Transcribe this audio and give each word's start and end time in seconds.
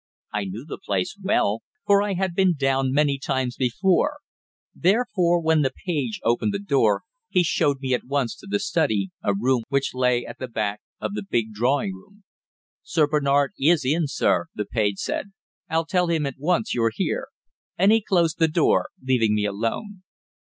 I 0.33 0.45
knew 0.45 0.65
the 0.67 0.79
place 0.83 1.15
well, 1.21 1.61
for 1.85 2.01
I 2.01 2.13
had 2.15 2.33
been 2.33 2.55
down 2.57 2.91
many 2.91 3.19
times 3.19 3.55
before; 3.55 4.17
therefore, 4.73 5.39
when 5.39 5.61
the 5.61 5.69
page 5.85 6.19
opened 6.23 6.55
the 6.55 6.59
door 6.59 7.03
he 7.29 7.43
showed 7.43 7.79
me 7.81 7.93
at 7.93 8.05
once 8.05 8.35
to 8.37 8.47
the 8.49 8.57
study, 8.59 9.11
a 9.23 9.35
room 9.35 9.61
which 9.69 9.93
lay 9.93 10.25
at 10.25 10.39
the 10.39 10.47
back 10.47 10.81
of 10.99 11.13
the 11.13 11.21
big 11.21 11.53
drawing 11.53 11.93
room. 11.93 12.23
"Sir 12.81 13.05
Bernard 13.05 13.51
is 13.59 13.85
in, 13.85 14.07
sir," 14.07 14.47
the 14.55 14.65
page 14.65 14.97
said. 14.97 15.33
"I'll 15.69 15.85
tell 15.85 16.07
him 16.07 16.25
at 16.25 16.39
once 16.39 16.73
you're 16.73 16.91
here," 16.91 17.27
and 17.77 17.91
he 17.91 18.01
closed 18.01 18.39
the 18.39 18.47
door, 18.47 18.89
leaving 19.03 19.35
me 19.35 19.45
alone. 19.45 20.01